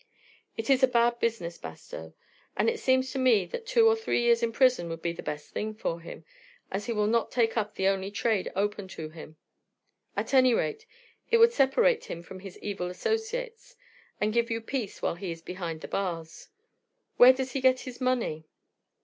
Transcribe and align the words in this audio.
"It 0.57 0.71
is 0.71 0.81
a 0.81 0.87
bad 0.87 1.19
business, 1.19 1.59
Bastow, 1.59 2.15
and 2.57 2.71
it 2.71 2.79
seems 2.79 3.11
to 3.11 3.19
me 3.19 3.45
that 3.45 3.67
two 3.67 3.85
or 3.87 3.95
three 3.95 4.21
years 4.23 4.41
in 4.41 4.51
prison 4.51 4.89
would 4.89 5.03
be 5.03 5.11
the 5.11 5.21
best 5.21 5.51
thing 5.51 5.75
for 5.75 5.99
him, 6.01 6.25
as 6.71 6.87
he 6.87 6.91
will 6.91 7.05
not 7.05 7.29
take 7.29 7.55
up 7.55 7.75
the 7.75 7.85
only 7.87 8.09
trade 8.09 8.51
open 8.55 8.87
to 8.87 9.09
him. 9.09 9.37
At 10.17 10.33
any 10.33 10.55
rate, 10.55 10.87
it 11.29 11.37
would 11.37 11.53
separate 11.53 12.05
him 12.05 12.23
from 12.23 12.39
his 12.39 12.57
evil 12.63 12.87
associates, 12.87 13.75
and 14.19 14.33
give 14.33 14.49
you 14.49 14.59
peace 14.59 15.03
while 15.03 15.13
he 15.13 15.29
is 15.31 15.43
behind 15.43 15.81
the 15.81 15.87
bars. 15.87 16.47
Where 17.17 17.31
does 17.31 17.51
he 17.51 17.61
get 17.61 17.81
his 17.81 18.01
money?" 18.01 18.47